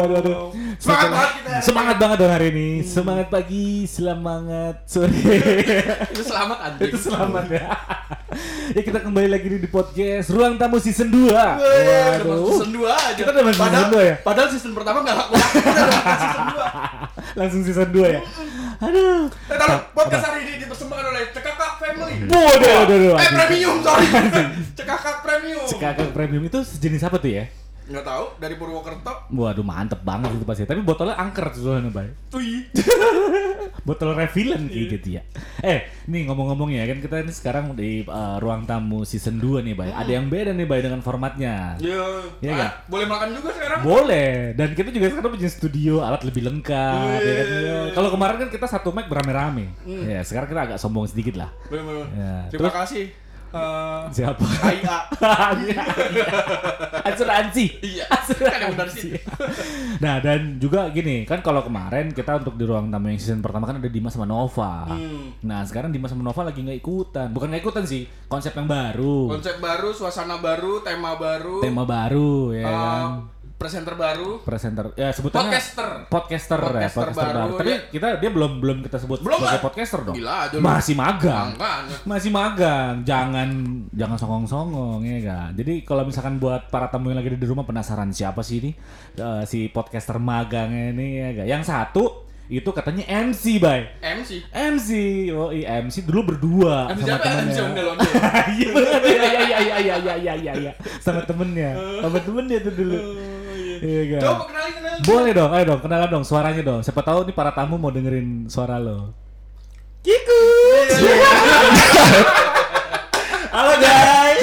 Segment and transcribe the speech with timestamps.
[0.00, 0.36] aduh, aduh.
[0.80, 1.52] Semangat banget kita.
[1.60, 2.68] Semangat banget dong hari ini.
[2.80, 5.12] Semangat pagi, semangat sore.
[6.12, 6.88] Itu selamat anjing.
[6.88, 7.68] Itu selamat ya.
[8.72, 11.20] ya kita kembali lagi di podcast Ruang Tamu Season 2.
[11.20, 13.20] Weh, udah masuk season 2 aja.
[13.20, 14.16] Kita udah masuk padahal, season 2 ya?
[14.24, 16.58] Padahal season pertama enggak laku-laku udah masuk season 2.
[17.38, 18.20] Langsung season 2 ya.
[18.80, 19.20] Aduh.
[19.28, 22.14] Eh, taruh, podcast hari ini dipersembahkan oleh Cekakak Family.
[22.24, 23.16] Waduh, waduh, waduh.
[23.20, 24.06] Eh, premium, sorry.
[24.72, 25.64] Cekakak premium.
[25.68, 27.44] Kakak premium itu sejenis apa tuh ya?
[27.90, 29.12] Enggak tahu, dari Purwokerto.
[29.28, 30.62] Waduh mantep banget itu pasti.
[30.62, 32.06] Tapi botolnya angker tuh soalnya, Bay.
[32.32, 32.62] Ui.
[33.80, 35.22] Botol refillan kayak gitu ya.
[35.58, 39.74] Eh, nih ngomong-ngomong ya kan kita ini sekarang di uh, ruang tamu season 2 nih,
[39.74, 39.90] Bay.
[39.90, 41.74] Ada yang beda nih, Bay dengan formatnya.
[41.78, 41.98] Iya
[42.44, 42.72] Ah, nggak?
[42.86, 43.78] boleh makan juga sekarang?
[43.82, 44.30] Boleh.
[44.54, 47.18] Dan kita juga sekarang punya studio, alat lebih lengkap.
[47.18, 47.46] ya kan?
[47.48, 47.64] Wih.
[47.64, 47.78] Ya.
[47.90, 49.66] Kalau kemarin kan kita satu mic berame-rame.
[49.82, 51.50] Ya, sekarang kita agak sombong sedikit lah.
[51.66, 52.06] Boleh, boleh.
[52.12, 53.06] Ya, Terima terus- kasih.
[53.50, 54.46] Eh, Siapa?
[54.46, 54.98] KIA.
[57.10, 57.64] Asuransi.
[57.82, 58.04] Iya.
[58.06, 58.46] Asuransi.
[58.46, 59.12] Kan yang benar sih.
[60.00, 63.68] Nah dan juga gini kan kalau kemarin kita untuk di ruang tamu yang season pertama
[63.68, 64.88] kan ada Dimas sama Nova.
[64.88, 65.36] Hmm.
[65.44, 69.28] Nah sekarang Dimas sama Nova lagi nggak ikutan, bukan nggak ikutan sih, konsep yang baru,
[69.28, 71.60] Konsep baru, suasana baru, tema baru.
[71.60, 73.08] tema baru ya eh, kan,
[73.60, 77.58] presenter baru presenter ya sebutannya podcaster podcaster, podcaster ya podcaster baru, baru.
[77.60, 79.64] tapi kita dia belum belum kita sebut belum sebagai kan?
[79.68, 83.48] podcaster dong Gila aja masih magang Bang, masih magang jangan
[83.92, 87.68] jangan songong songong ya kan jadi kalau misalkan buat para tamu yang lagi di rumah
[87.68, 88.70] penasaran siapa sih ini
[89.20, 94.88] uh, si podcaster magangnya ini ya kan yang satu itu katanya MC bay MC MC
[95.36, 97.62] oh iya MC dulu berdua MC sama temennya
[98.56, 98.70] iya
[99.06, 102.98] iya iya iya iya iya iya sama temennya sama temennya tuh dulu
[103.80, 104.20] Iya.
[104.20, 105.00] Coba kenalin kenalin.
[105.08, 106.80] Boleh dong, ayo dong, kenalan dong suaranya dong.
[106.84, 109.16] Siapa tahu nih para tamu mau dengerin suara lo.
[110.04, 110.42] Kiku.
[113.56, 114.38] Halo guys.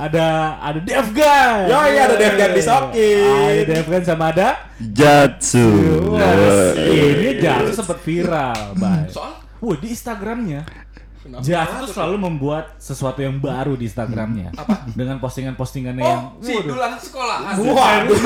[0.00, 1.68] Ada ada Dev guys.
[1.68, 3.24] Yo, iya, ada Dev Gan disokin.
[3.24, 4.48] Ada Dev Gan sama ada
[4.80, 5.68] Jatsu.
[6.16, 9.04] Wah, ini jatuh sempat viral, Bay.
[9.12, 10.64] Soal Wah, di Instagramnya
[11.20, 11.84] Kenapa?
[11.84, 14.56] Tuh selalu membuat sesuatu yang baru di Instagramnya.
[14.56, 14.88] Apa?
[14.96, 17.54] Dengan postingan-postingannya yang Oh, si dulan sekolahan.
[17.60, 18.20] Waduh.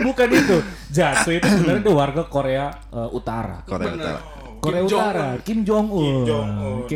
[0.00, 0.56] Bukan itu.
[0.88, 3.60] Jatuh itu sebenarnya dia warga Korea eh, Utara.
[3.68, 4.00] Korea Bener.
[4.00, 4.20] Utara.
[4.60, 6.04] Korea Kim Utara, Kim Jong Un.
[6.04, 6.20] Kim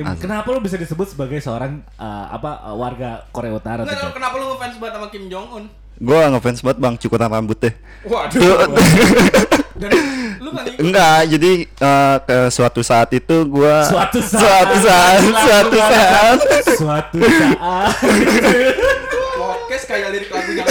[0.05, 0.21] Jong-un.
[0.21, 4.13] kenapa lu bisa disebut sebagai seorang eh, apa eh, warga Korea Utara Jat?
[4.13, 5.65] kenapa lu ngefans banget sama Kim Jong Un?
[5.97, 7.75] Gua ngefans banget bang cukuran rambut deh.
[8.05, 8.41] Waduh.
[9.75, 9.91] Dan
[10.39, 10.51] lu?
[10.79, 14.41] Enggak, jadi eh, ke suatu saat itu gua Suatu saat.
[14.71, 16.39] suatu saat, suatu saat.
[16.79, 17.91] Suatu saat.
[19.35, 20.65] Podcast kayak lirik lagunya?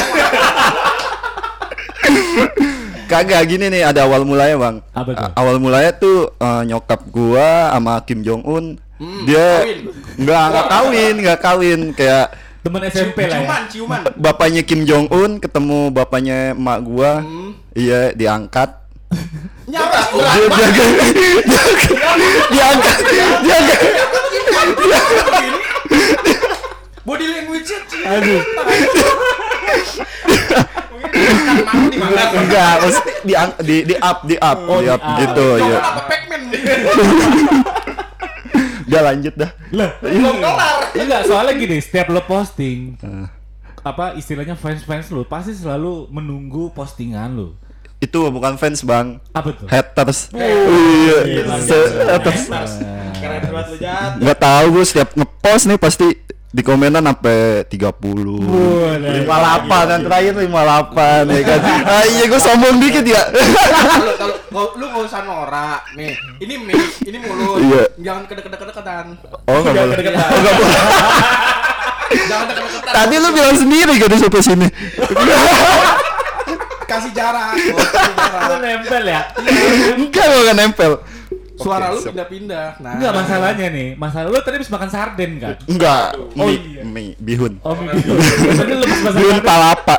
[3.03, 4.75] Kagak gini nih ada awal mulanya bang.
[4.91, 5.31] Apa tuh?
[5.35, 8.65] Awal mulanya tuh eh, nyokap gua sama Kim Jong Un.
[8.93, 9.67] Hmm, dia
[10.15, 12.27] nggak nggak kawin, nggak kawin kayak
[12.63, 13.43] Temen SMP lah ya.
[13.43, 13.99] Ciuman, ciuman.
[14.15, 17.19] bapaknya Kim Jong Un ketemu bapaknya emak gua.
[17.19, 17.51] Hmm.
[17.75, 18.82] Iya diangkat.
[19.63, 20.19] Nyapa sih?
[20.19, 20.67] Dia,
[21.07, 21.29] dia,
[22.51, 22.97] diangkat,
[23.41, 23.79] diangkat.
[27.03, 28.01] Body language-nya sih.
[28.03, 28.41] Aduh.
[32.33, 32.73] Enggak,
[33.23, 35.19] di di di up di up, Oh, di up up.
[35.19, 35.77] gitu ya.
[38.83, 39.51] Udah lanjut dah.
[39.73, 40.93] Lah, Belum kelar.
[40.93, 43.25] enggak soalnya gini, setiap lo posting Eh,
[43.81, 47.49] apa istilahnya fans-fans lu pasti selalu menunggu postingan lu.
[48.03, 49.23] Itu bukan fans, Bang.
[49.31, 49.63] Apa tuh?
[49.71, 50.27] Haters.
[50.35, 51.79] Gila, Iya,
[52.19, 52.51] haters.
[53.15, 54.19] Keren banget lu Jat.
[54.19, 56.07] Enggak tahu gue setiap ngepost nih pasti
[56.53, 57.95] di komenan sampai 30.
[58.43, 61.59] Wah, nah, 58 dan terakhir 58 ya kan.
[61.95, 63.23] Ah, iya gue sombong dikit ya.
[63.31, 66.11] Kalau kalau kalau lu nggak usah norak nih.
[66.43, 67.57] Ini mic, ini mulut.
[67.63, 67.83] Iya.
[68.03, 69.05] Jangan kedeket-deketan.
[69.47, 69.95] Oh, enggak boleh.
[69.95, 70.79] Oh, enggak boleh.
[72.27, 72.45] Jangan.
[72.83, 74.67] Tadi lu bilang sendiri gitu sampai sini.
[76.93, 77.51] Kasih jarak.
[78.49, 79.21] Lu nempel ya?
[79.95, 80.91] Enggak gue enggak nempel.
[81.53, 82.17] Suara lu siap.
[82.17, 82.81] pindah-pindah.
[82.81, 82.97] Nah.
[82.97, 83.89] Enggak masalahnya nih.
[83.93, 85.53] Masalah lu tadi habis makan sarden kan?
[85.69, 86.81] Enggak, Oh, mie, iya.
[86.83, 87.61] mie, bihun.
[87.61, 88.19] Oh, mie bihun.
[88.57, 89.95] Tadi lu habis makan Bihun palapa.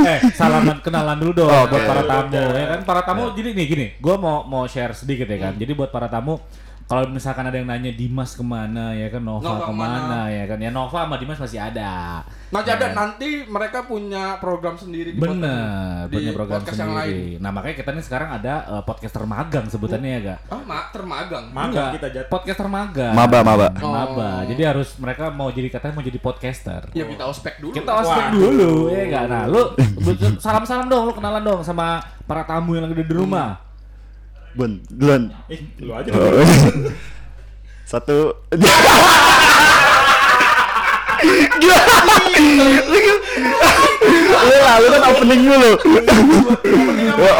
[0.00, 1.76] eh salaman kenalan dulu dong Oke.
[1.76, 5.28] buat para tamu ya kan para tamu jadi nih gini gue mau mau share sedikit
[5.28, 6.40] ya kan jadi buat para tamu
[6.90, 10.02] kalau misalkan ada yang nanya Dimas ke mana ya kan Nova, Nova ke mana ke
[10.02, 10.20] mana?
[10.26, 12.90] ya kan ya Nova sama Dimas masih ada Nah, Ya kan?
[12.90, 15.38] nanti mereka punya program sendiri di Bener,
[16.02, 17.06] podcast- punya di program podcast yang lain.
[17.06, 17.38] sendiri.
[17.38, 20.38] Nah makanya kita nih sekarang ada eh, podcaster magang sebutannya ya gak?
[20.50, 21.44] Ah, mak termagang.
[21.54, 22.26] Magang kita Jat.
[22.26, 23.14] Podcaster magang.
[23.14, 23.70] Maba, maba.
[23.78, 23.94] Oh.
[23.94, 24.42] Maba.
[24.50, 26.90] Jadi harus mereka mau jadi katanya mau jadi podcaster.
[26.90, 27.70] Ya kita ospek dulu.
[27.70, 28.34] Kita ospek Waduh.
[28.34, 29.24] dulu ya gak?
[29.30, 29.62] Nah lu
[30.36, 33.69] salam-salam dong, lu kenalan dong sama para tamu yang lagi di rumah.
[34.50, 35.30] Bun, duluan.
[35.46, 36.10] Eh, lu aja.
[36.10, 36.42] Oh.
[37.86, 38.34] Satu.
[44.40, 45.70] Lu lalu kan opening dulu.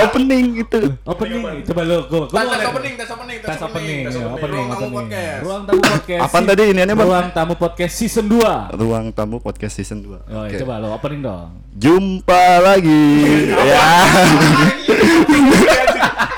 [0.05, 0.79] Opening gitu.
[1.03, 4.67] Opening, coba lu, gua, liat- opening, tes opening, Tes opening, ya, opening.
[4.69, 5.09] opening,
[5.41, 6.21] Ruang tamu podcast.
[6.21, 7.09] Apaan tadi iniannya, Bang?
[7.09, 8.77] Ruang tamu podcast season 2.
[8.77, 10.21] Ruang tamu podcast season 2.
[10.29, 11.49] Oh, ya, coba lo opening dong.
[11.75, 13.03] Jumpa lagi.
[13.49, 13.89] ya.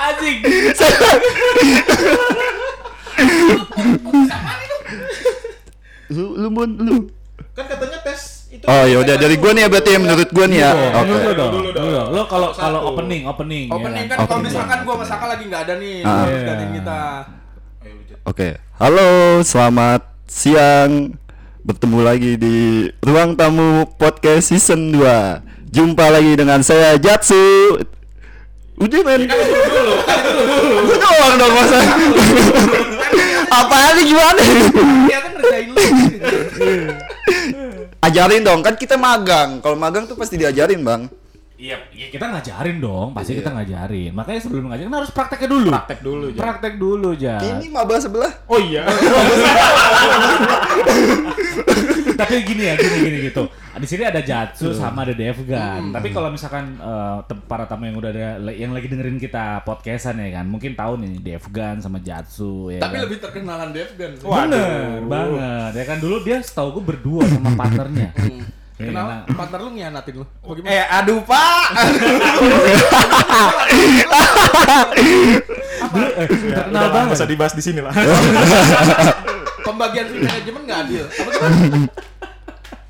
[0.03, 0.37] Anjing.
[6.09, 6.95] lu lu mun lu.
[7.53, 8.62] Kan katanya tes itu.
[8.73, 10.71] Oh ya udah dari gua nih ya berarti ya menurut gua nih ya.
[10.73, 11.29] Dulu Oke.
[11.37, 11.53] dong.
[12.09, 13.69] Lo kalau kalau opening, opening.
[13.69, 14.25] ya Opening kan kan?
[14.25, 16.25] kalau misalkan gua sama Saka lagi nggak ada nih, Ah.
[16.25, 16.41] Iya.
[16.43, 17.01] gantiin kita.
[18.23, 18.47] Oke.
[18.75, 19.09] Halo,
[19.41, 21.13] selamat siang.
[21.61, 22.57] Bertemu lagi di
[22.99, 25.39] Ruang Tamu Podcast Season 2.
[25.69, 27.77] Jumpa lagi dengan saya Jatsu.
[28.75, 29.29] Udah men.
[30.83, 31.79] Gue doang dong masa.
[33.47, 34.41] Apaan nih gimana?
[35.05, 35.77] Dia kan ngerjain lu.
[38.03, 39.63] Ajarin dong, kan kita magang.
[39.63, 41.07] Kalau magang tuh pasti diajarin, Bang.
[41.55, 43.39] Iya, ya kita ngajarin dong, pasti Iya.
[43.39, 44.11] kita ngajarin.
[44.11, 45.69] Makanya sebelum ngajarin kan harus prakteknya dulu.
[45.71, 46.41] Praktek dulu, Jan.
[46.43, 47.39] Praktek dulu, ja.
[47.39, 48.43] Ini maba sebelah.
[48.51, 48.83] Oh iya.
[52.13, 53.43] Tapi gini ya, gini gini gitu.
[53.73, 55.89] Di sini ada Jatsu sama ada Devgan.
[55.89, 58.19] Tapi kalau misalkan eh, tem- para tamu yang udah ada
[58.49, 62.79] yang lagi dengerin kita podcastan ya kan, mungkin tahu nih Devgan sama Jatsu ya.
[62.79, 63.01] Tapi kan?
[63.03, 64.11] lebih terkenalan Devgan.
[64.15, 65.05] Bener Waduh.
[65.05, 65.71] banget.
[65.73, 68.09] Ya kan dulu dia setahu gue berdua sama partnernya.
[68.73, 69.21] Ya, Kenapa?
[69.21, 70.25] karena- Partner lu ngianatin lu?
[70.43, 70.67] Gimana?
[70.67, 71.65] Eh, aduh, Pak.
[75.93, 77.05] Dulu, eh, terkenal banget.
[77.05, 77.93] Enggak usah dibahas di sini lah.
[79.63, 81.05] Pembagian free manajemen nggak adil.
[81.07, 81.55] Apa gimana?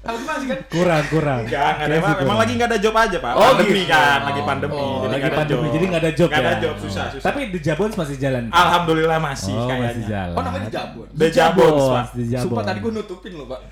[0.03, 0.59] Apa gimana sih kan?
[0.67, 1.39] Kurang, kurang.
[1.47, 1.79] Enggak, enggak ada.
[1.79, 2.41] Kayaknya Emang, sih emang kurang.
[2.43, 3.33] lagi enggak ada job aja, Pak.
[3.33, 3.91] Oh, pandemi gitu.
[3.93, 4.73] kan, lagi pandemi.
[4.75, 5.73] Oh, jadi lagi nggak ada pandemi, job.
[5.73, 6.49] jadi nggak ada job Nggak ya.
[6.49, 7.25] ada job, susah, susah.
[7.31, 8.43] Tapi The Jabons masih jalan.
[8.51, 9.87] Alhamdulillah masih oh, kayaknya.
[9.87, 10.35] masih jalan.
[10.35, 11.07] Oh namanya Jabon.
[11.15, 12.05] The Jabons, Pak.
[12.43, 13.59] Sumpah tadi gua nutupin lu, Pak.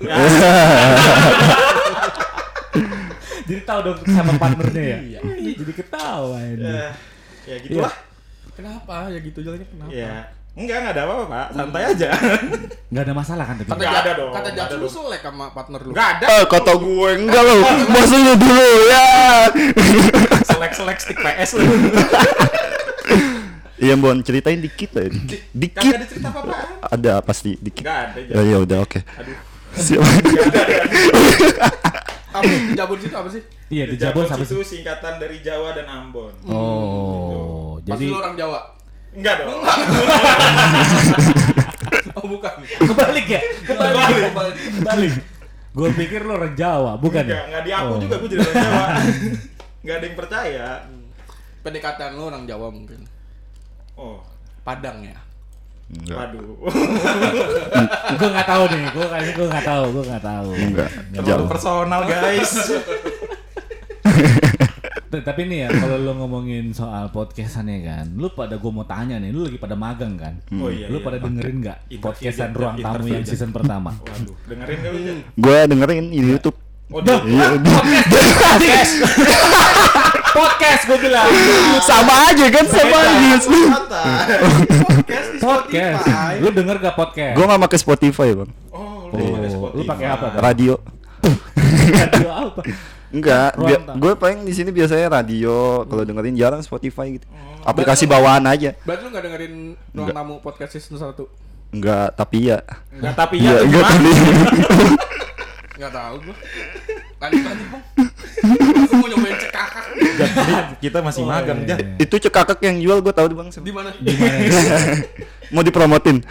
[3.48, 4.98] Jadi tahu dong sama partnernya ya.
[5.02, 5.20] Iya.
[5.28, 6.64] Iya, jadi ketawa ini.
[6.64, 6.88] Ya,
[7.44, 7.94] ya gitulah.
[8.56, 8.96] Kenapa?
[9.12, 9.90] Ya gitu jalannya kenapa?
[9.92, 10.30] Ya.
[10.52, 11.46] Enggak, enggak ada apa-apa, Pak.
[11.56, 12.08] Santai aja.
[12.92, 13.68] Nggak ada masalah kan tapi.
[13.68, 15.90] Kata Nggak Jat- ada dong, Kata ada lu selek sama partner lu.
[15.90, 16.26] Enggak ada.
[16.28, 17.56] Eh, kata gue enggak lo.
[17.88, 19.08] Masa lu dulu ya.
[20.44, 21.64] Selek-selek stick PS lu.
[23.82, 25.10] Iya, Bon, ceritain dikit lah.
[25.10, 25.42] Dikit.
[25.50, 25.82] Dikit.
[25.82, 26.66] Kagak ada cerita apa-apaan.
[26.86, 27.82] Ada pasti dikit.
[27.82, 28.20] Enggak ada.
[28.22, 29.00] Ya ya udah oke.
[29.02, 29.38] Aduh.
[29.74, 29.98] Siap.
[32.32, 32.60] Apa sih?
[32.72, 33.42] Jabon itu apa sih?
[33.68, 34.54] Iya, Jabons apa sih?
[34.54, 36.32] itu singkatan dari Jawa dan Ambon.
[36.46, 38.60] Oh, Pasti jadi lu orang Jawa.
[39.12, 39.60] Enggak dong.
[42.12, 42.54] Oh bukan.
[42.62, 43.40] kebalik ya?
[43.64, 44.04] Kebalik.
[44.78, 45.12] Kebalik.
[45.72, 47.48] Gue pikir lo orang Jawa, bukan Enggak, ya?
[47.48, 47.98] enggak diaku Oh.
[47.98, 48.84] juga gue jadi orang Jawa.
[49.82, 50.66] Enggak ada yang percaya.
[51.62, 53.00] PDKT lu orang Jawa mungkin.
[53.94, 54.20] Oh,
[54.62, 55.18] Padang ya.
[55.90, 56.16] Enggak.
[56.16, 56.52] waduh.
[58.18, 60.48] gue nggak tahu nih, gue kayaknya gue nggak tahu, gue nggak tahu.
[60.52, 60.90] Enggak.
[61.10, 61.48] Terlalu Jauh.
[61.48, 62.52] personal, guys.
[65.14, 69.20] Tapi nih ya, kalau lo ngomongin soal podcastan ya kan, lu pada gue mau tanya
[69.20, 70.40] nih, lu lagi pada magang kan?
[70.54, 71.04] Oh iya, Lu iya.
[71.04, 73.92] pada dengerin nggak podcastan ruang tamu yang season pertama?
[73.92, 74.98] Waduh, dengerin lu?
[75.02, 75.18] Jan?
[75.34, 76.56] Gue dengerin di YouTube.
[76.88, 77.00] Oh.
[77.00, 77.56] Iya,
[78.42, 78.92] podcast,
[80.30, 81.28] podcast gue bilang.
[81.82, 83.36] sama aja kan sama aja.
[83.36, 86.32] Podcast Podcast, Spotify.
[86.40, 87.34] lu denger gak podcast?
[87.34, 88.50] Gue nggak pakai Spotify bang.
[88.70, 90.26] Oh, Oh, lu lu pakai apa?
[90.38, 90.80] Radio.
[92.00, 92.60] Radio apa?
[93.12, 93.60] Enggak,
[93.92, 95.84] gue paling di sini biasanya radio.
[95.84, 97.28] Kalau dengerin jarang Spotify gitu.
[97.62, 98.72] Aplikasi bawaan aja.
[98.82, 99.54] Berarti lu gak dengerin
[99.92, 101.14] ruang tamu podcast season 1?
[101.72, 102.58] Enggak, tapi ya.
[102.90, 104.08] Enggak, tapi Iya, ya enggak gimana?
[104.10, 104.96] tapi.
[105.72, 106.36] Gak tau gua.
[107.22, 107.82] Lanjut lanjut bang.
[108.82, 109.84] Aku mau nyobain cekakak.
[110.82, 111.94] Kita masih magang, iya, iya.
[111.96, 113.48] Itu cekakak yang jual gue tahu bang.
[113.52, 113.90] Di mana?
[115.54, 116.18] Mau dipromotin.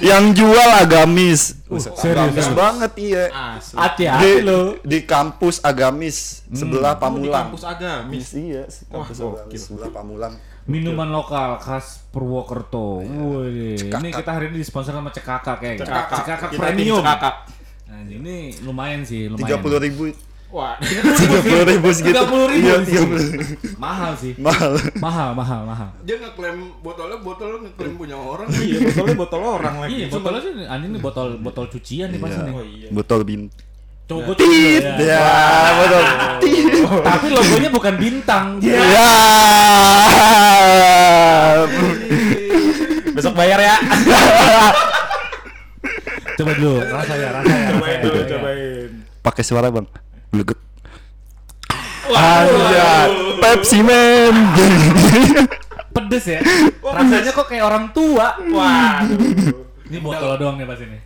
[0.00, 1.63] yang jual agamis.
[1.80, 2.54] Serius, agamis serius.
[2.54, 3.24] banget iya.
[3.74, 4.60] Hati-hati Di, lu.
[4.80, 7.46] di kampus agamis sebelah Oh, di Pamulang.
[7.48, 8.26] kampus agamis.
[8.32, 9.60] Iya, kampus Wah, agamis gokil.
[9.60, 10.34] sebelah Pamulang.
[10.64, 13.00] Minuman lokal khas Purwokerto.
[13.00, 14.16] Wih, ini Cekakak.
[14.16, 15.72] kita hari ini disponsor sama Cekakak ya.
[15.76, 16.18] Cekakak.
[16.20, 16.98] Cekakak Kita tim premium.
[16.98, 17.36] Cekakak.
[17.84, 19.44] Nah, ini lumayan sih, lumayan.
[19.44, 20.08] Tiga puluh ribu.
[20.54, 21.02] Wah, Tiga
[21.42, 22.14] puluh ribu segitu.
[22.14, 23.26] 30.000 Iya, di tiga puluh.
[23.74, 24.38] Mahal sih.
[24.38, 24.78] Mahal.
[24.96, 25.90] Mahal, mahal, mahal.
[26.00, 28.46] Dia ngeklaim botolnya botol ngeklaim punya orang.
[28.54, 29.90] iya botolnya botol orang lagi.
[29.90, 32.46] Iya, botolnya sih aneh nih botol botol cucian nih pasti Iya.
[32.46, 32.54] nih.
[32.54, 32.88] Oh iya.
[32.88, 33.50] Botol bin.
[34.04, 35.18] Coba gue coba ya.
[35.18, 36.02] Ya, botol.
[36.38, 36.64] Tit.
[37.02, 38.46] Tapi logonya bukan bintang.
[38.62, 38.78] Ya.
[43.10, 43.76] Besok bayar ya.
[46.34, 47.66] Coba dulu, rasanya, rasanya.
[47.70, 48.26] cobain rasanya, dulu, ya.
[48.28, 48.88] cobain.
[49.18, 49.86] Pakai suara, Bang.
[50.34, 50.58] Geleget.
[52.10, 53.10] Wah, Anjay.
[53.38, 54.34] Pepsi Man.
[55.94, 56.42] Pedes ya.
[56.98, 58.34] Rasanya kok kayak orang tua.
[58.42, 59.62] Waduh.
[59.86, 60.98] Ini botol doang nih pas ini.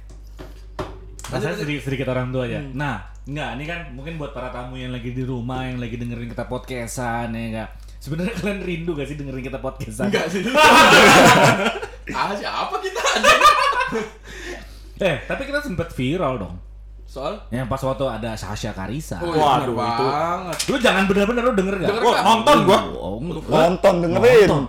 [1.29, 2.65] Rasanya sedikit, sedikit orang tua ya.
[2.73, 6.33] Nah, enggak, ini kan mungkin buat para tamu yang lagi di rumah, yang lagi dengerin
[6.33, 7.69] kita podcastan ya enggak.
[8.01, 10.09] Sebenarnya kalian rindu gak sih dengerin kita podcastan?
[10.09, 10.41] Enggak sih.
[12.17, 13.03] ah siapa kita
[15.05, 16.57] Eh, tapi kita sempet viral dong.
[17.09, 19.17] Soal Yang pas waktu ada Sasha Karisa.
[19.19, 20.05] Oh, Waduh, bener itu.
[20.05, 20.57] banget.
[20.69, 21.89] Lu jangan bener-bener lu denger gak?
[21.89, 22.25] Denger Gua nggak?
[22.29, 22.79] nonton gua.
[22.93, 23.17] Oh.
[23.49, 24.45] Nonton dengerin.
[24.47, 24.63] Nonton.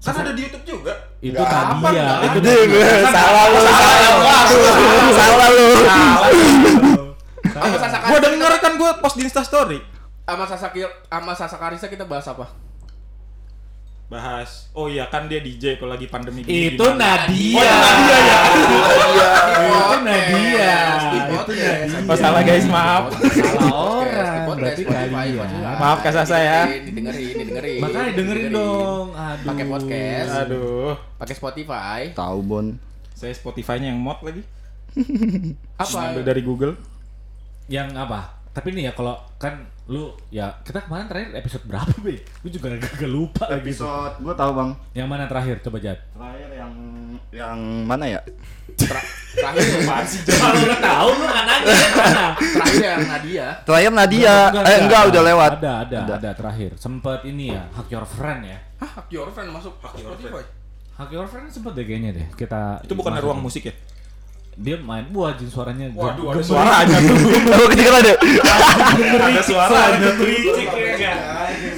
[0.00, 0.92] Kan ada di YouTube juga.
[1.20, 2.06] Itu Nggak tadi apa, ya.
[2.18, 2.50] Itu ada.
[2.50, 2.70] Ding,
[3.06, 4.18] salah lu, salah lu.
[5.14, 5.66] Salah lu.
[8.08, 9.78] Gua denger kan gua post di Insta story.
[10.24, 12.44] sama Sasa Ki- sama Sasa Karisa kita bahas apa?
[14.08, 14.72] Bahas.
[14.72, 16.72] Oh iya kan dia DJ kalau lagi pandemi gini.
[16.72, 17.28] Itu gimana?
[17.28, 17.60] Nadia.
[17.60, 18.40] Oh, itu Nadia ya.
[19.68, 20.72] Itu Nadia.
[21.28, 22.08] Itu Nadia.
[22.08, 23.12] Oh, salah, guys, maaf.
[23.20, 24.40] Salah orang.
[24.56, 25.48] Berarti kalian.
[25.76, 26.60] Maaf, Kak Sasa ya.
[26.72, 27.80] Didengerin, didengerin.
[27.84, 29.06] Makanya dengerin dong.
[29.12, 29.44] Aduh.
[29.44, 30.30] Pakai podcast.
[30.40, 30.92] Aduh.
[31.20, 32.00] Pakai Spotify.
[32.16, 32.66] Tahu Bon.
[33.12, 34.40] Saya Spotify-nya yang mod lagi.
[35.84, 36.16] Apa?
[36.24, 36.80] Dari Google.
[37.68, 38.37] Yang apa?
[38.58, 42.18] Tapi nih ya kalau kan lu ya kita kemarin terakhir episode berapa, Be?
[42.42, 43.86] Gue juga gak, gak lupa lagi tuh.
[43.86, 44.70] Episode gua tahu Bang.
[44.98, 45.98] Yang mana terakhir coba Jat?
[46.10, 46.72] Terakhir yang
[47.30, 48.20] yang mana ya?
[49.38, 49.62] Terakhir
[50.26, 52.26] Kalau lu tahu lu nanya yang mana?
[52.34, 53.46] terakhir yang Nadia.
[53.62, 54.34] Terakhir Nadia.
[54.66, 55.50] Eh enggak udah lewat.
[55.62, 56.14] Ada, ada, Ada.
[56.18, 56.70] ada, terakhir.
[56.74, 58.58] Sempet ini ya, Hack Your Friend ya.
[58.82, 60.42] Hah, Hack Your Friend masuk Hack Spotify.
[60.98, 62.26] Hack Your Friend sempet deh kayaknya deh.
[62.34, 63.74] Kita Itu bukan ruang musik ya?
[64.58, 66.50] Dia main, wah jin suaranya Waduh, ada gemerik.
[66.50, 67.14] suaranya tuh.
[67.46, 68.16] Oh, kedengeran deh.
[69.22, 70.26] Ada suaranya tuh.
[70.26, 71.14] Bericik ya?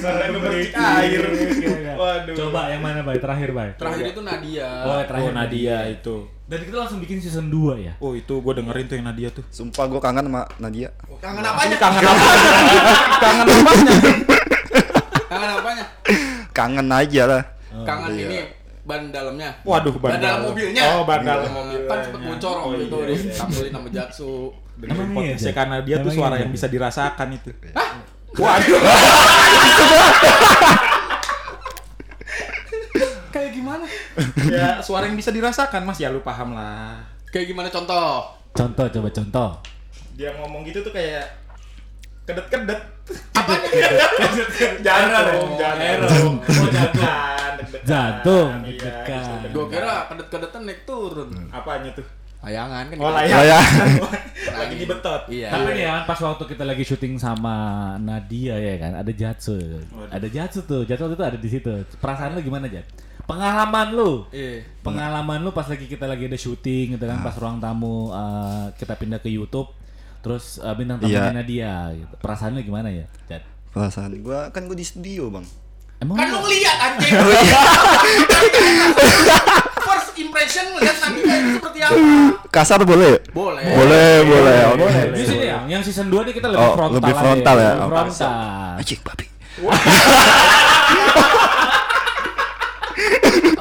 [0.01, 1.21] Suara gemericik air.
[2.01, 2.33] Waduh.
[2.33, 3.21] Coba yang mana, Bay?
[3.21, 3.69] Terakhir, Bay.
[3.77, 4.69] Terakhir itu Nadia.
[4.81, 6.15] Oh, terakhir Oh, Nadia itu.
[6.49, 7.93] Dan kita langsung bikin season 2 ya.
[8.01, 9.45] Oh, itu gua dengerin tuh yang Nadia tuh.
[9.53, 10.89] Sumpah gua kangen sama Nadia.
[11.21, 11.77] Kangen apanya?
[11.77, 12.25] Kangen apa?
[13.23, 13.93] Kangen apanya?
[15.29, 15.85] Kangen apanya?
[16.49, 17.41] Kangen aja lah.
[17.85, 18.25] Kangen iya.
[18.25, 18.39] ini
[18.91, 19.47] ban dalamnya.
[19.63, 20.83] Waduh, ban, ban dalam mobilnya.
[20.99, 21.87] Oh, ban dalam mobilnya.
[21.87, 23.15] Kan sempet bocor Oh, waktu itu iya, iya.
[23.31, 24.51] ditampilin sama Jaksu.
[24.75, 27.51] Dengerin Emang iya, podcastnya karena dia tuh suara iya, yang bisa dirasakan itu.
[27.71, 27.89] Hah?
[28.35, 28.79] Waduh.
[33.31, 33.87] Kayak gimana?
[34.51, 35.95] ya, suara yang bisa dirasakan, Mas.
[36.03, 36.99] Ya lu paham lah.
[37.31, 38.27] Kayak gimana contoh?
[38.51, 39.49] Contoh, coba contoh.
[40.19, 41.23] Dia ngomong gitu tuh kayak
[42.27, 42.81] kedet-kedet.
[43.31, 43.69] Apanya?
[44.83, 46.35] Jantung, jantung.
[46.43, 47.50] Oh, jantung.
[47.71, 47.87] Deg-degan.
[47.87, 49.17] Jantung, Iya, deg-degan.
[49.17, 49.69] bisa Gue deg-degan.
[49.71, 51.29] kira kedet-kedetan naik turun.
[51.49, 52.07] apanya tuh?
[52.41, 52.95] Layangan kan.
[52.95, 53.13] Oh, gitu.
[53.13, 53.37] layangan.
[53.37, 53.89] Layangan.
[54.61, 55.21] Lagi dibetot.
[55.27, 55.47] Iya.
[55.49, 57.55] Tapi nih ya, pas waktu kita lagi syuting sama
[57.97, 59.57] Nadia ya kan, ada Jatsu.
[60.09, 60.81] Ada Jatsu tuh.
[60.81, 61.69] Jatsu waktu itu ada di situ.
[61.95, 62.85] Perasaan lu gimana, Jat?
[63.21, 64.25] Pengalaman lu.
[64.27, 64.65] Iya.
[64.81, 68.97] Pengalaman lu pas lagi kita lagi ada syuting gitu kan, pas ruang tamu eh, kita
[68.97, 69.69] pindah ke YouTube.
[70.19, 71.31] Terus eh, bintang tamunya Iya.
[71.31, 72.13] Nadia gitu.
[72.17, 73.45] Perasaan lu gimana ya, Jat?
[73.69, 75.45] Perasaan gua kan gua di studio, Bang.
[76.01, 77.13] Emang Kan lu ngeliat anjing.
[79.85, 81.29] First impression ngeliat itu
[81.61, 81.93] seperti apa?
[82.49, 83.21] Kasar boleh?
[83.29, 83.61] Boleh.
[83.69, 84.57] Boleh, boleh.
[84.73, 85.13] Oke.
[85.13, 87.71] Di sini ya, yang season 2 nih kita lebih Oh, frontal lebih aja frontal ya.
[87.77, 87.89] Lebih Oh.
[87.93, 88.33] frontal.
[88.81, 89.25] Anjing babi.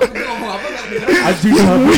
[0.01, 1.09] Aku ngomong apa nggak denger.
[1.29, 1.93] Anjing babi.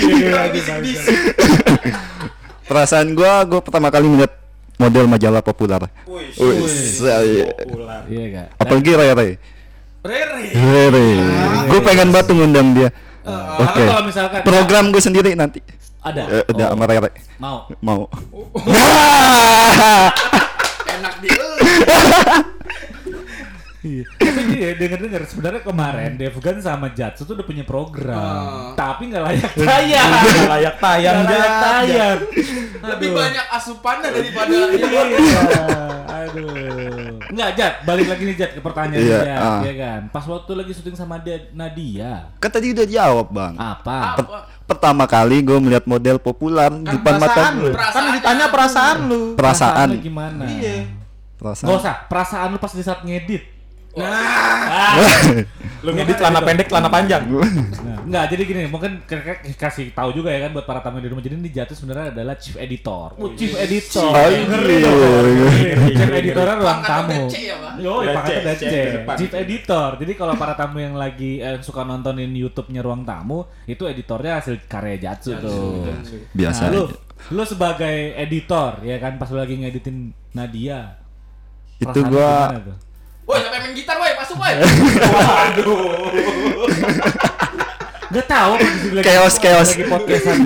[2.67, 4.35] Perasaan gua gua pertama kali melihat
[4.75, 5.87] model majalah populer.
[6.11, 8.03] Wih, populer.
[8.11, 8.59] Iya gak?
[8.59, 8.91] Apalagi
[10.03, 10.51] Rere.
[10.51, 10.91] Rere.
[10.91, 11.07] Rere.
[11.69, 12.91] Gue pengen banget ngundang dia.
[13.23, 13.83] Karena Oke.
[13.87, 15.63] kalau misalkan Program gue sendiri nanti.
[16.03, 17.11] ada Eh, udah Oh, sama Rere.
[17.39, 18.03] mau Mau.
[20.93, 21.29] Enak di.
[23.83, 24.07] Iya.
[24.15, 28.79] Tapi dia denger-denger sebenarnya kemarin Devgan sama Jatsu tuh udah punya program, Oh.
[28.79, 30.07] tapi nggak layak tayang.
[30.07, 32.19] Nggak layak tayang, Nggak layak tayang.
[32.79, 35.03] Lebih banyak asupannya daripada Iya.
[36.29, 37.19] Aduh.
[37.33, 39.61] Enggak, Jat, balik lagi nih Jat ke pertanyaan Iya, Jat, ah.
[39.65, 40.01] ya kan.
[40.11, 43.55] Pas waktu lagi syuting sama dia, Nadia, Kan tadi udah jawab bang.
[43.57, 43.97] apa?
[44.17, 44.39] apa?
[44.63, 47.65] Pertama kali gue melihat model populer di depan mata perasaan gue.
[47.67, 47.77] lu.
[47.77, 49.23] Kan ditanya perasaan lu.
[49.35, 49.89] Perasaan.
[49.91, 50.45] lu gimana?
[50.47, 50.75] Iya.
[51.37, 51.67] Perasaan.
[51.69, 53.43] Gak usah, perasaan lu pas di saat ngedit.
[53.93, 54.97] Nah,
[55.83, 57.27] Lu ngedit celana pendek, celana panjang.
[57.27, 59.03] Nah, enggak, jadi gini, mungkin
[59.59, 61.21] kasih tahu juga ya kan buat para tamu di rumah.
[61.21, 63.19] Jadi ini Jatuh sebenarnya adalah chief editor.
[63.19, 64.15] Oh, chief editor.
[64.15, 64.79] Ngeri.
[65.91, 67.27] Chief editornya ruang tamu.
[67.35, 67.57] ya?
[67.83, 68.75] Yo, Udah pangkatnya C, udah C C.
[68.79, 69.15] di depan.
[69.19, 69.89] Chief editor.
[69.99, 74.63] Jadi kalau para tamu yang lagi eh, suka nontonin YouTube-nya ruang tamu, itu editornya hasil
[74.71, 75.85] karya Jatsu tuh.
[76.33, 76.83] Biasa Nah, lu,
[77.35, 80.95] lu sebagai editor ya kan pas lu lagi ngeditin Nadia.
[81.77, 82.55] Itu gua?
[83.23, 84.13] Woi, siapa yang main gitar, woi?
[84.19, 84.53] Masuk, woi.
[88.13, 88.27] Gak
[88.61, 89.69] di sini lagi- Chaos, chaos.
[89.73, 90.39] lagi podcastan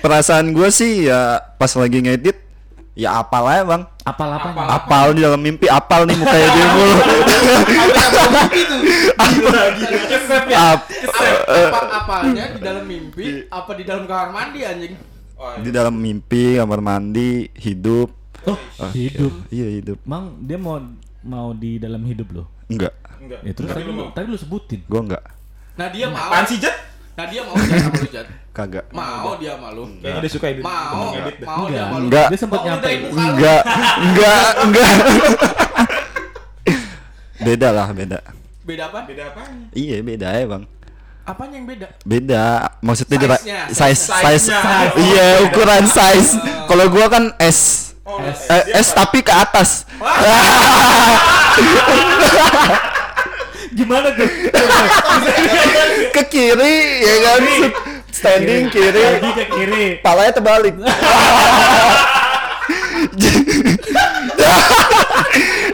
[0.00, 2.40] perasaan gue sih ya pas lagi ngedit
[2.96, 3.82] ya apalah ya bang.
[4.00, 4.68] Apal apanya?
[4.72, 6.94] Apal di dalam mimpi, apal nih mukanya dia mulu.
[10.50, 14.94] Ap- apa apanya di dalam mimpi apa di dalam kamar mandi anjing
[15.60, 18.08] di dalam mimpi, kamar mandi, hidup.
[18.44, 18.56] Oh,
[18.92, 19.32] hidup.
[19.48, 19.98] Iya hidup.
[20.04, 20.80] Mang dia mau
[21.22, 22.44] mau di dalam hidup lo.
[22.66, 23.40] Enggak, Enggak.
[23.42, 24.80] Ya terus tadi lu, tadi lu sebutin.
[24.86, 25.22] gua enggak.
[25.74, 26.76] nah dia mau Apaan sih, Jet?
[27.12, 28.84] nah dia mau sama lu Jat Kagak.
[28.90, 30.62] mau dia sama lu Kayaknya dia suka edit.
[30.62, 31.82] mau edit mau dia Enggak.
[31.82, 32.26] sama lu Enggak.
[32.26, 32.88] Dia sempat Mau nyampe.
[33.10, 33.62] Enggak,
[34.00, 34.92] enggak, enggak.
[37.40, 38.18] beda lah, beda.
[38.62, 39.52] beda apa Beda apaan?
[39.72, 40.64] Iya, beda ya, Bang.
[41.22, 42.44] apanya yang beda Beda.
[42.80, 44.44] Maksudnya Size-nya, size size.
[44.46, 44.60] size-nya.
[44.96, 46.34] Iya, ukuran size.
[46.66, 47.89] Kalau gua kan S.
[48.10, 48.50] Oh, S.
[48.50, 49.86] Eh, S tapi ke atas.
[53.70, 54.26] Gimana tuh?
[56.10, 57.42] ke kiri ya kan
[58.10, 60.02] standing kiri Lagi ke kiri.
[60.02, 60.74] palanya terbalik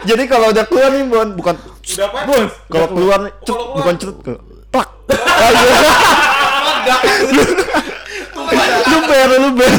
[0.07, 2.19] jadi kalau udah keluar nih bon bukan Udah apa?
[2.23, 2.51] Bos.
[2.69, 4.33] kalau keluar nih, bukan cut ke
[4.69, 4.89] plak
[8.49, 9.73] lu ber lu ber.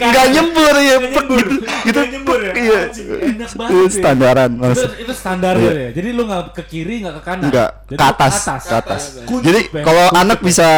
[0.00, 1.54] Nggak nyembur ya plek gitu.
[1.82, 2.52] Gitu Nggak nyembur ya?
[2.54, 2.80] iya.
[2.82, 3.90] Anjing, enak banget Itu ya.
[3.92, 5.70] standaran Itu, itu standar Iya.
[5.70, 5.88] ya.
[5.92, 7.44] Jadi lu nggak ke kiri nggak ke kanan.
[7.46, 9.02] enggak Jadi ke atas ke atas.
[9.40, 10.68] jadi kalau anak bisa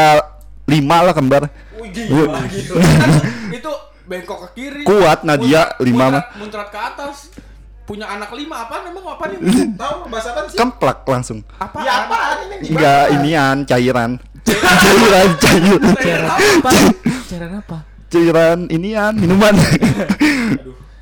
[0.64, 1.42] lima lah kembar.
[1.82, 2.72] Gila gitu.
[2.74, 3.10] Kan
[3.58, 3.72] itu
[4.04, 4.82] bengkok ke kiri.
[4.82, 7.16] Kuat, Nadia, lima muncrat- muncrat ke atas.
[7.82, 9.02] Punya anak lima apa emang?
[9.04, 9.38] Apa nih
[9.76, 10.56] Tahu bahasa apa sih?
[10.56, 11.42] kemplak langsung.
[11.58, 12.70] Apa Ya apaan ini?
[12.70, 14.10] enggak inian cairan
[14.44, 16.70] cairan cairan Cairan apa?
[17.24, 17.78] Cairan apa?
[18.08, 19.54] cairan inian minuman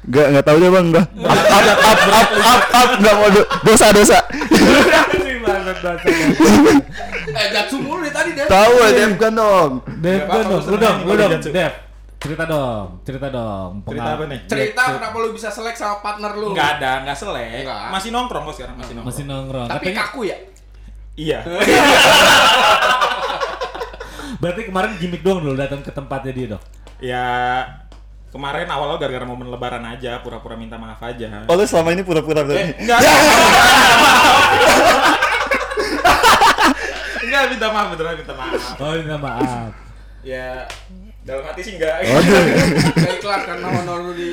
[0.01, 1.07] Enggak, enggak tahu deh bang, enggak.
[1.23, 4.19] Up, up, up, up, up, up, enggak mau do- dosa, dosa.
[7.31, 9.73] Eh jatsu mulu nih tadi deh tahu ya, Dev kan dong.
[10.01, 11.31] Dev, Nggak apa-apa, dong, lu dong, lu dong.
[11.39, 11.73] Dev.
[12.19, 13.71] Cerita dong, cerita dong.
[13.83, 14.41] Cerita apa nih?
[14.45, 17.63] cerita kenapa lu bisa selek sama partner lu Enggak ada, enggak selek.
[17.63, 17.89] Enggak.
[17.89, 19.15] Masih nongkrong kok sekarang, masih nongkrong.
[19.15, 19.69] Masih nongkrong.
[19.69, 20.37] tapi kaku ya
[21.15, 21.39] Iya.
[24.41, 26.63] berarti kemarin gimmick doang dulu datang ke tempatnya dia dong.
[26.99, 27.25] Ya
[28.29, 31.45] kemarin awalnya gara-gara momen lebaran aja, pura-pura minta maaf aja.
[31.45, 32.73] Oh, lu selama ini pura-pura Eh, berarti.
[32.79, 32.99] enggak.
[37.21, 38.61] enggak minta maaf beneran minta maaf.
[38.77, 39.71] Oh, minta maaf.
[40.21, 40.69] Ya
[41.23, 41.97] dalam hati sih enggak.
[42.01, 44.29] Gak ikhlas karena honor lu di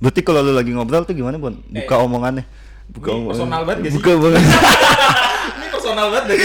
[0.00, 1.52] Berarti kalau lu lagi ngobrol tuh gimana, Bon?
[1.62, 2.00] Buka Eh.
[2.00, 2.44] omongannya.
[2.88, 3.96] Buka Ini personal banget gak sih?
[3.96, 4.42] Buka omongan.
[5.90, 6.38] Personal banget deh.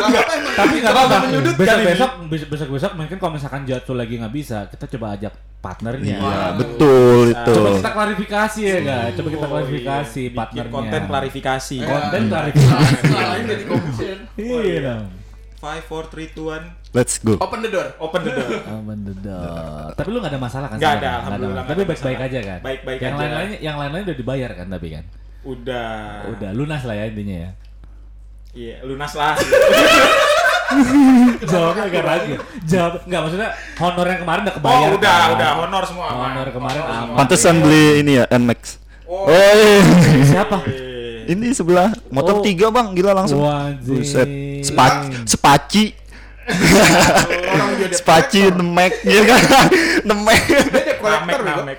[0.00, 1.16] apa emang Tapi nggak apa-apa.
[1.22, 2.26] menyudutkan Besok ini.
[2.26, 6.16] besok besok besok mungkin kalau misalkan Jatuh lagi nggak bisa, kita coba ajak partnernya.
[6.16, 7.52] Iya, betul itu.
[7.52, 9.12] Coba kita klarifikasi ya guys.
[9.14, 10.26] Coba kita Oh, klarifikasi iya.
[10.26, 10.72] Bikin partnernya.
[10.72, 11.76] konten klarifikasi.
[11.76, 12.94] Eh, Konten klarifikasi.
[13.06, 15.04] Lain jadi komisien Iya dong.
[15.60, 16.56] 5 4 3 2
[16.88, 17.36] 1 Let's go.
[17.36, 18.50] open the door open the door.
[18.66, 19.12] Oh, bener.
[19.92, 20.74] Tapi lu gak ada masalah kan?
[20.74, 20.96] Sekarang?
[20.96, 22.58] ada, Nggak alhamdulillah Tapi baik-baik aja kan?
[22.60, 23.20] Baik-baik yang aja.
[23.20, 25.04] lain-lainnya yang lain-lain udah dibayar kan tapi kan?
[25.40, 25.88] Udah.
[26.30, 27.50] Udah lunas lah ya intinya ya.
[28.50, 29.38] Iya, lunas lah.
[31.50, 32.34] Jawabnya agak ragu.
[32.66, 34.90] Jawab enggak maksudnya honor yang kemarin udah kebayar.
[34.90, 35.30] oh, udah, kan?
[35.38, 36.04] udah honor semua.
[36.10, 36.22] aman.
[36.30, 37.16] Honor kemarin Honor aman.
[37.18, 38.60] Pantesan beli ini ya, Nmax.
[39.06, 39.26] Oh.
[39.26, 39.82] Oh, iya.
[40.22, 40.56] Siapa?
[40.66, 42.42] Eh, Ini sebelah motor Oh.
[42.42, 43.42] tiga bang, gila langsung.
[43.42, 44.02] Wajib.
[44.02, 44.28] Buset.
[44.66, 44.86] Sepa
[45.26, 45.94] sepaci,
[47.94, 49.42] sepaci, nemek, ya kan?
[50.10, 50.42] Nemek.
[51.00, 51.78] dia namek.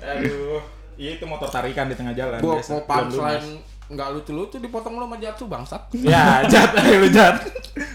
[0.00, 0.60] Aduh,
[0.96, 2.40] iya itu motor tarikan di tengah jalan.
[2.40, 2.72] gua biasa.
[2.72, 3.48] mau punchline.
[3.86, 7.36] Nggak lucu-lucu dipotong lu sama jatsu bangsat Ya, jat, ayo lu jat.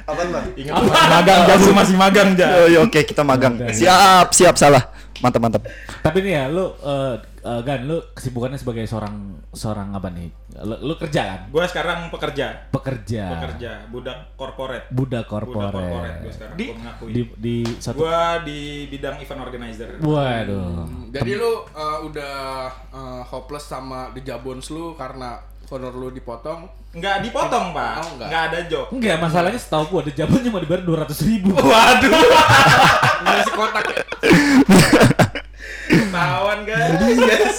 [0.06, 0.46] Apaan bang?
[0.56, 2.50] Ingat lu masih magang, jat, lu masih magang, jat.
[2.52, 3.54] Oh, iya, oke kita magang.
[3.70, 4.84] Siap, siap salah.
[5.20, 5.64] Mantap, mantap.
[6.00, 10.32] Tapi nih ya lu eh, eh, Gan lu kesibukannya sebagai seorang seorang apa nih?
[10.64, 11.40] Lu, lu kerja kan?
[11.52, 13.24] Gue sekarang pekerja, Pekerja.
[13.36, 14.88] pekerja, budak korporat.
[14.88, 16.14] Budak Budak korporat korporat.
[16.24, 17.10] gue sekarang, Di gua mengakui.
[17.12, 19.90] di di satu Gue di bidang event organizer.
[20.00, 20.88] Waduh.
[21.12, 22.38] jadi lu uh, udah
[22.90, 25.36] uh, hopeless sama di Jabons lu karena
[25.72, 27.94] honor lu dipotong Nggak dipotong, Pak.
[28.02, 28.28] Oh, nggak.
[28.34, 28.86] nggak ada job.
[28.90, 31.54] Enggak, masalahnya setahu gua ada jaban cuma dibayar dua ratus ribu.
[31.54, 32.10] Waduh,
[33.30, 34.02] ngasih kotak ya
[35.90, 37.58] ketahuan guys.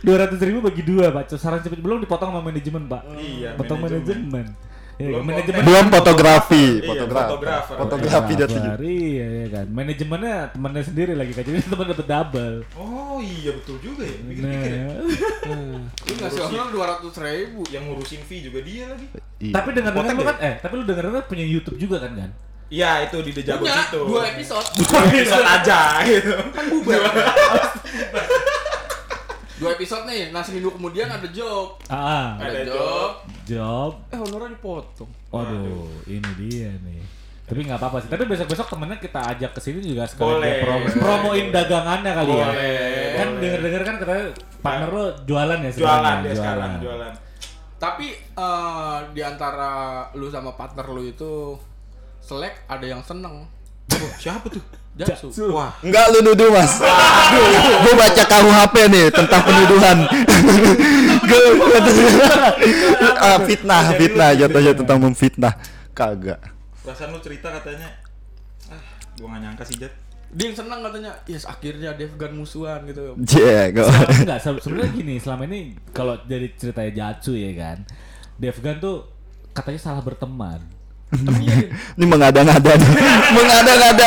[0.00, 1.36] Dua ratus ribu bagi dua, Pak.
[1.36, 3.02] Saran cepet belum dipotong sama manajemen, Pak.
[3.16, 4.28] Iya, Potong manajemen.
[4.28, 4.46] manajemen.
[4.92, 5.60] Ya, Belum manajemen.
[5.64, 7.26] Belum fotografi, Iya, fotografer.
[7.26, 7.72] Fotografi.
[7.74, 9.66] Fotografer, Iya, iya kan.
[9.66, 11.42] Manajemennya temannya sendiri lagi kan.
[11.42, 12.56] Jadi teman dapat double.
[12.76, 14.14] Oh iya betul juga ya.
[14.14, 14.84] Nah, Pikir-pikir ya.
[16.06, 19.06] lu ngasih honor dua ratus ribu Yang ngurusin fee juga dia lagi.
[19.42, 19.52] Iya.
[19.52, 22.30] tapi dengar dengar lu kan eh tapi lu dengar dengar punya YouTube juga kan kan?
[22.70, 24.00] Iya itu di The punya itu.
[24.06, 26.32] dua episode Dua episode aja gitu.
[26.52, 27.00] kan bubar
[29.62, 33.10] dua episode nih nah seminggu kemudian ada job Ah, Ada ada job
[33.44, 33.90] job.
[34.08, 37.00] eh honornya dipotong Waduh, ini dia nih.
[37.42, 38.08] Tapi nggak apa-apa sih.
[38.08, 40.54] Tapi besok-besok temennya kita ajak ke sini juga sekalian Boleh.
[40.60, 42.46] promo, promoin dagangannya kali ya.
[42.46, 43.12] Boleh.
[43.14, 44.24] Kan denger-denger kan katanya
[44.58, 47.12] partner lo jualan ya Jualan sebenarnya, dia sekarang, jualan.
[47.78, 49.70] Tapi eh, di antara
[50.12, 51.56] lu sama partner lu itu
[52.20, 53.48] selek ada yang seneng.
[53.90, 54.60] Oh, siapa tuh?
[54.92, 55.32] Jatsu.
[55.50, 56.76] Wah, Enggak lu nuduh mas
[57.80, 59.98] Gue baca KUHP nih tentang penuduhan
[61.24, 61.40] Gue
[63.24, 65.54] ah, Fitnah, fitnah Jatuhnya tentang memfitnah
[65.96, 66.52] Kagak
[66.82, 67.88] perasaan lu cerita katanya.
[68.66, 68.82] Ah,
[69.16, 69.94] gua gak nyangka sih, Jat.
[70.32, 73.12] Dia yang seneng katanya, yes akhirnya Devgan musuhan gitu.
[73.20, 77.84] Jago Enggak, se- sebenarnya gini, selama ini kalau dari ceritanya Jatsu ya kan,
[78.40, 79.06] Devgan tuh
[79.52, 80.64] katanya salah berteman.
[82.00, 82.90] Ini mengada-ngada nih
[83.36, 84.06] Mengada-ngada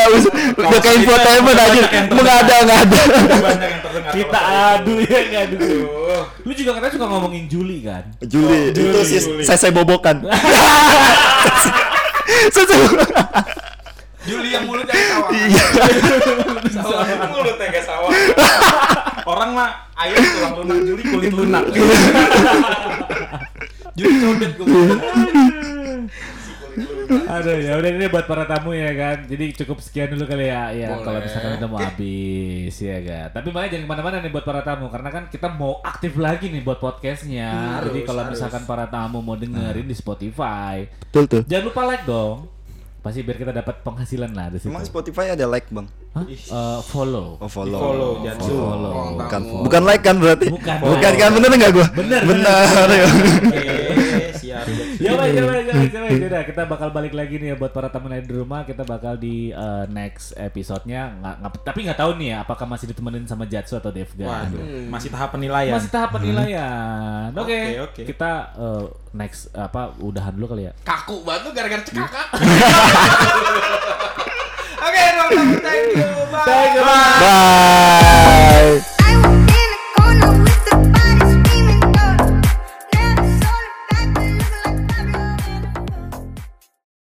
[0.57, 3.01] Udah kayak infotainment aja Mengada-ngada
[3.45, 4.11] Banyak yang terdengar.
[4.13, 4.39] Kita
[4.73, 5.55] adu ya adu.
[5.61, 6.23] Aduh.
[6.45, 8.03] Lu juga katanya suka ngomongin Juli kan?
[8.25, 9.43] Juli Itu Juli, si Juli.
[9.45, 10.25] saya bobokan
[14.25, 15.29] Juli yang mulut yang sawah.
[15.29, 15.63] Iya
[16.81, 18.09] Sawah mulut ya sawah.
[19.25, 21.63] Orang mah ayam tulang lunak, Juli kulit lunak.
[23.93, 25.64] Juli codet gue.
[27.07, 29.17] Aduh ya udah ini buat para tamu ya kan.
[29.25, 30.69] Jadi cukup sekian dulu kali ya.
[30.71, 33.27] Ya kalau misalkan udah mau habis ya kan.
[33.31, 36.49] Tapi makanya jangan ke mana-mana nih buat para tamu karena kan kita mau aktif lagi
[36.49, 37.79] nih buat podcastnya.
[37.79, 38.33] Harus, Jadi kalau harus.
[38.35, 42.51] misalkan para tamu mau dengerin di Spotify, Betul tuh jangan lupa like dong.
[42.99, 44.73] Pasti biar kita dapat penghasilan lah di situ.
[44.73, 45.85] Emang Spotify ada like bang?
[46.17, 46.25] Hah?
[46.25, 47.37] Eh, follow.
[47.37, 48.49] Oh follow Follow, Jatsu.
[48.49, 48.93] Oh, follow.
[49.13, 49.61] Bukan, Tamu.
[49.61, 50.47] bukan like kan berarti?
[50.49, 50.77] Bukan.
[50.81, 51.87] Bukan kan bener nggak gua?
[51.93, 52.65] Bener, Bener.
[52.65, 53.61] Oke,
[54.35, 54.65] siap.
[55.05, 57.87] Ya baik, ya baik, ya baik, ya kita bakal balik lagi nih ya buat para
[57.87, 58.63] tamu lain di rumah.
[58.63, 61.15] Kita bakal di uh, next episode-nya.
[61.19, 64.51] Nggak, nggak- tapi nggak tahu nih ya, apakah masih ditemenin sama Jatsu atau Devgan.
[64.51, 65.75] Waduh, masih tahap penilaian.
[65.75, 67.29] Masih tahap penilaian.
[67.35, 68.01] Oke, Oke, oke.
[68.07, 70.71] kita uh, next apa udahan dulu kali ya.
[70.83, 72.27] Kaku banget tuh gara-gara cekakak.
[74.85, 76.09] Oke, teman-teman, thank you.
[76.29, 76.45] Bye.
[76.45, 78.94] Thank you, Bye.